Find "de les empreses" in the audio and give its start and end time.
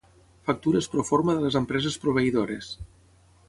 1.39-2.01